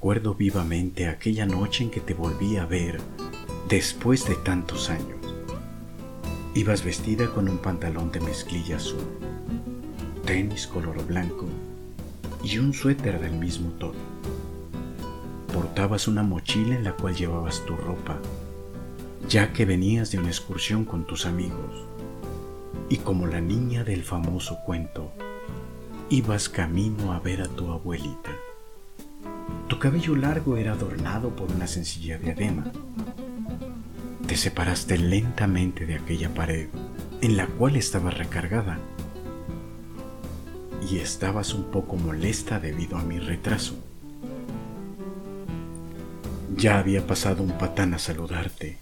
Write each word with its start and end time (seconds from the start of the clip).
Recuerdo 0.00 0.34
vivamente 0.34 1.08
aquella 1.08 1.44
noche 1.44 1.84
en 1.84 1.90
que 1.90 2.00
te 2.00 2.14
volví 2.14 2.56
a 2.56 2.64
ver 2.64 3.02
después 3.68 4.26
de 4.26 4.34
tantos 4.34 4.88
años. 4.88 5.18
Ibas 6.54 6.82
vestida 6.82 7.26
con 7.26 7.50
un 7.50 7.58
pantalón 7.58 8.10
de 8.10 8.20
mezclilla 8.20 8.76
azul, 8.76 9.04
tenis 10.24 10.66
color 10.66 11.06
blanco 11.06 11.44
y 12.42 12.56
un 12.56 12.72
suéter 12.72 13.20
del 13.20 13.34
mismo 13.34 13.72
tono. 13.72 13.98
Portabas 15.52 16.08
una 16.08 16.22
mochila 16.22 16.76
en 16.76 16.84
la 16.84 16.92
cual 16.92 17.14
llevabas 17.14 17.62
tu 17.66 17.76
ropa, 17.76 18.18
ya 19.28 19.52
que 19.52 19.66
venías 19.66 20.10
de 20.12 20.18
una 20.18 20.28
excursión 20.28 20.86
con 20.86 21.06
tus 21.06 21.26
amigos. 21.26 21.84
Y 22.88 22.96
como 22.96 23.26
la 23.26 23.42
niña 23.42 23.84
del 23.84 24.02
famoso 24.02 24.60
cuento, 24.64 25.12
ibas 26.08 26.48
camino 26.48 27.12
a 27.12 27.20
ver 27.20 27.42
a 27.42 27.48
tu 27.48 27.70
abuelita. 27.70 28.30
Tu 29.68 29.78
cabello 29.78 30.16
largo 30.16 30.56
era 30.56 30.72
adornado 30.72 31.30
por 31.30 31.50
una 31.50 31.66
sencilla 31.66 32.18
diadema. 32.18 32.70
Te 34.26 34.36
separaste 34.36 34.98
lentamente 34.98 35.86
de 35.86 35.94
aquella 35.94 36.32
pared 36.34 36.68
en 37.20 37.36
la 37.36 37.46
cual 37.46 37.76
estabas 37.76 38.16
recargada 38.16 38.78
y 40.90 40.98
estabas 40.98 41.52
un 41.52 41.64
poco 41.64 41.96
molesta 41.96 42.58
debido 42.58 42.96
a 42.96 43.02
mi 43.02 43.18
retraso. 43.18 43.74
Ya 46.56 46.78
había 46.78 47.06
pasado 47.06 47.42
un 47.42 47.52
patán 47.58 47.94
a 47.94 47.98
saludarte 47.98 48.78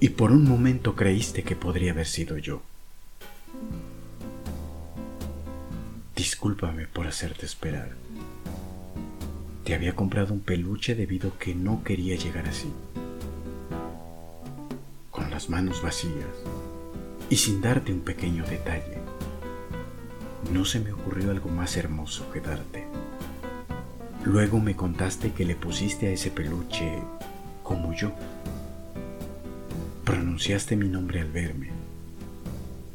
y 0.00 0.10
por 0.10 0.32
un 0.32 0.44
momento 0.48 0.94
creíste 0.94 1.42
que 1.42 1.56
podría 1.56 1.92
haber 1.92 2.06
sido 2.06 2.38
yo. 2.38 2.62
Discúlpame 6.16 6.86
por 6.86 7.06
hacerte 7.06 7.46
esperar. 7.46 7.90
Te 9.64 9.74
había 9.74 9.94
comprado 9.94 10.34
un 10.34 10.40
peluche 10.40 10.94
debido 10.96 11.30
a 11.30 11.38
que 11.38 11.54
no 11.54 11.84
quería 11.84 12.16
llegar 12.16 12.48
así. 12.48 12.72
Con 15.10 15.30
las 15.30 15.48
manos 15.48 15.82
vacías 15.82 16.26
y 17.30 17.36
sin 17.36 17.60
darte 17.60 17.92
un 17.92 18.00
pequeño 18.00 18.44
detalle. 18.44 18.98
No 20.52 20.64
se 20.64 20.80
me 20.80 20.92
ocurrió 20.92 21.30
algo 21.30 21.48
más 21.48 21.76
hermoso 21.76 22.30
que 22.32 22.40
darte. 22.40 22.84
Luego 24.24 24.60
me 24.60 24.74
contaste 24.74 25.32
que 25.32 25.44
le 25.44 25.54
pusiste 25.54 26.08
a 26.08 26.10
ese 26.10 26.30
peluche 26.30 26.98
como 27.62 27.94
yo. 27.94 28.12
Pronunciaste 30.04 30.74
mi 30.74 30.88
nombre 30.88 31.20
al 31.20 31.30
verme, 31.30 31.70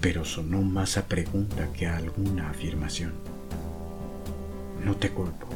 pero 0.01 0.25
sonó 0.25 0.61
más 0.61 0.97
a 0.97 1.07
pregunta 1.07 1.71
que 1.71 1.87
a 1.87 1.95
alguna 1.95 2.49
afirmación. 2.49 3.13
No 4.83 4.95
te 4.97 5.09
culpo. 5.09 5.46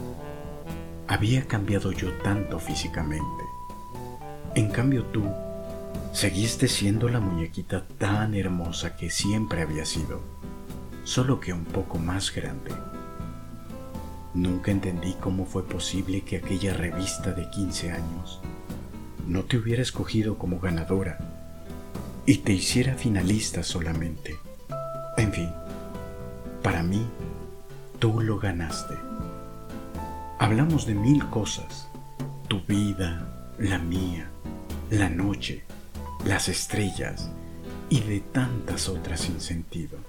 Había 1.12 1.45
cambiado 1.45 1.92
yo 1.92 2.14
tanto 2.20 2.58
físicamente. 2.58 3.44
En 4.56 4.70
cambio 4.70 5.04
tú 5.08 5.26
seguiste 6.14 6.70
siendo 6.70 7.09
la 7.09 7.20
muñequita 7.20 7.86
tan 7.98 8.34
hermosa 8.34 8.95
que 8.95 9.09
siempre 9.09 9.62
había 9.62 9.84
sido, 9.84 10.22
solo 11.03 11.42
que 11.42 11.52
un 11.52 11.66
poco 11.66 12.00
más 12.00 12.34
grande. 12.34 12.72
Nunca 14.34 14.72
entendí 14.72 15.16
cómo 15.20 15.45
fue 15.45 15.68
posible 15.68 16.22
que 16.22 16.38
aquella 16.38 16.73
revista 16.73 17.34
de 17.34 17.50
15 17.50 17.92
años 17.92 18.40
no 19.28 19.44
te 19.44 19.58
hubiera 19.58 19.81
escogido 19.81 20.38
como 20.38 20.62
ganadora 20.62 21.18
y 22.25 22.38
te 22.38 22.53
hiciera 22.53 22.96
finalista 22.96 23.64
solamente. 23.64 24.38
En 25.18 25.34
fin, 25.34 25.52
para 26.64 26.84
mí, 26.84 27.06
tú 28.00 28.22
lo 28.22 28.40
ganaste. 28.40 29.11
Hablamos 30.42 30.88
de 30.88 30.95
mil 30.95 31.23
cosas, 31.30 31.88
tu 32.47 32.61
vida, 32.61 33.53
la 33.59 33.78
mía, 33.78 34.28
la 34.89 35.08
noche, 35.08 35.64
las 36.25 36.50
estrellas 36.50 37.29
y 37.91 38.00
de 38.00 38.22
tantas 38.22 38.90
otras 38.90 39.19
sin 39.19 39.40
sentido. 39.40 40.00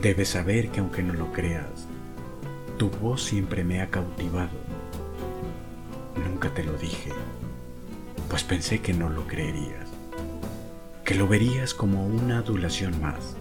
Debes 0.00 0.30
saber 0.30 0.70
que 0.70 0.80
aunque 0.80 1.02
no 1.02 1.12
lo 1.12 1.30
creas, 1.30 1.86
tu 2.78 2.88
voz 2.88 3.22
siempre 3.22 3.64
me 3.64 3.82
ha 3.82 3.90
cautivado. 3.90 4.56
Nunca 6.26 6.48
te 6.48 6.64
lo 6.64 6.72
dije, 6.78 7.10
pues 8.30 8.44
pensé 8.44 8.80
que 8.80 8.94
no 8.94 9.10
lo 9.10 9.26
creerías, 9.26 9.90
que 11.04 11.16
lo 11.16 11.28
verías 11.28 11.74
como 11.74 12.06
una 12.06 12.38
adulación 12.38 12.98
más, 13.02 13.36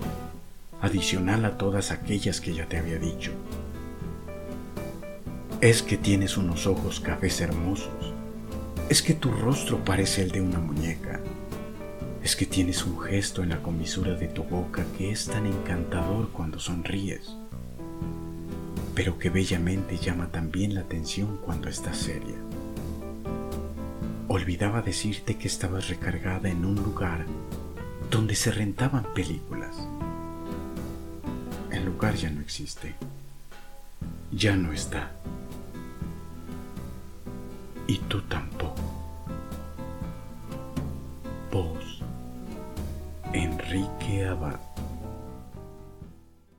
adicional 0.82 1.46
a 1.46 1.58
todas 1.58 1.92
aquellas 1.92 2.42
que 2.42 2.54
ya 2.54 2.66
te 2.66 2.78
había 2.78 3.00
dicho. 3.00 3.32
Es 5.64 5.82
que 5.82 5.96
tienes 5.96 6.36
unos 6.36 6.68
ojos 6.68 7.00
cafés 7.00 7.40
hermosos, 7.40 8.14
es 8.90 9.02
que 9.02 9.14
tu 9.14 9.32
rostro 9.32 9.86
parece 9.86 10.22
el 10.22 10.32
de 10.32 10.42
una 10.42 10.60
muñeca, 10.60 11.22
es 12.22 12.36
que 12.36 12.46
tienes 12.46 12.86
un 12.86 13.00
gesto 13.00 13.44
en 13.44 13.48
la 13.48 13.62
comisura 13.62 14.14
de 14.16 14.28
tu 14.28 14.44
boca 14.44 14.84
que 14.98 15.12
es 15.12 15.28
tan 15.28 15.46
encantador 15.46 16.32
cuando 16.32 16.60
sonríes 16.60 17.32
pero 18.94 19.18
que 19.18 19.30
bellamente 19.30 19.98
llama 19.98 20.28
también 20.28 20.76
la 20.76 20.82
atención 20.82 21.40
cuando 21.44 21.70
estás 21.70 21.98
seria. 21.98 22.36
Olvidaba 24.28 24.82
decirte 24.82 25.38
que 25.38 25.48
estabas 25.48 25.88
recargada 25.88 26.50
en 26.50 26.66
un 26.66 26.76
lugar 26.76 27.26
donde 28.12 28.36
se 28.36 28.52
rentaban 28.52 29.06
películas. 29.14 29.76
El 31.72 31.86
lugar 31.86 32.16
ya 32.16 32.30
no 32.30 32.42
existe. 32.42 32.96
Ya 34.32 34.56
no 34.56 34.74
está. 34.74 35.12
Tú 38.08 38.22
tampoco. 38.24 38.82
Vos, 41.52 42.02
Enrique 43.34 44.26
Abad. 44.28 44.73